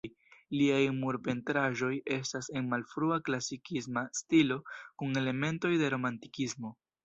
[0.59, 6.79] Liaj murpentraĵoj estas en malfrua klasikisma stilo kun elementoj de romantikismo.